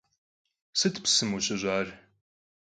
Сыт 0.79 0.95
псым 1.03 1.29
къыщыщӀар? 1.35 1.87